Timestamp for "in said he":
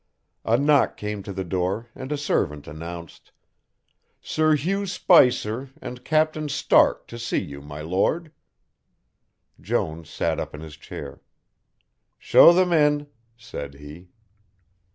12.73-14.09